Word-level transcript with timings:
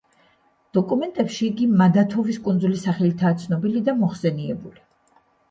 დოკუმენტებში 0.77 1.45
იგი 1.47 1.67
მადათოვის 1.81 2.39
კუნძულის 2.47 2.87
სახელითაა 2.89 3.37
ცნობილი 3.45 3.85
და 3.91 3.97
მოხსენიებული. 4.01 4.85